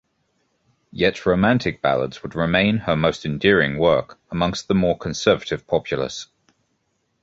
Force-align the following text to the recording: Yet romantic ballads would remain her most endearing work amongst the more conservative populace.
Yet 0.91 1.27
romantic 1.27 1.83
ballads 1.83 2.23
would 2.23 2.33
remain 2.33 2.77
her 2.77 2.95
most 2.95 3.23
endearing 3.23 3.77
work 3.77 4.17
amongst 4.31 4.67
the 4.67 4.73
more 4.73 4.97
conservative 4.97 5.67
populace. 5.67 6.25